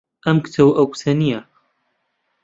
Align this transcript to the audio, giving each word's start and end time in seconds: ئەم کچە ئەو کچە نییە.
ئەم 0.25 0.37
کچە 0.43 0.63
ئەو 0.75 0.85
کچە 0.91 1.11
نییە. 1.21 1.41